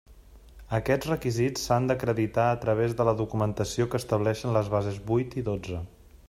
[0.77, 5.47] Aquests requisits s'han d'acreditar a través de la documentació que estableixen les bases vuit i
[5.53, 5.85] dotze.